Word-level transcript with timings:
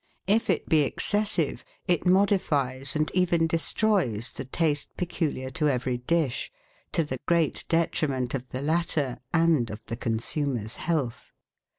If 0.25 0.49
it 0.49 0.67
be 0.67 0.79
excessive, 0.79 1.63
it 1.87 2.07
modifies 2.07 2.95
and 2.95 3.11
even 3.13 3.45
destroys 3.45 4.31
the 4.31 4.45
taste 4.45 4.97
peculiar 4.97 5.51
to 5.51 5.69
every 5.69 5.97
dish— 5.97 6.51
to 6.93 7.03
the 7.03 7.19
great 7.27 7.65
detriment 7.69 8.33
of 8.33 8.49
the 8.49 8.63
latter 8.63 9.19
and 9.31 9.69
of 9.69 9.85
the 9.85 9.95
consumer's 9.95 10.77
health. 10.77 11.29